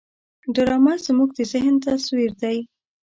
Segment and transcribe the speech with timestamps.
[0.55, 2.57] ډرامه زموږ د ذهن تصویر دی